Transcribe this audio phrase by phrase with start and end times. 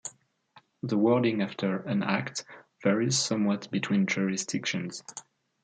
[0.81, 2.43] The wording after "An Act"
[2.81, 5.03] varies somewhat between jurisdictions.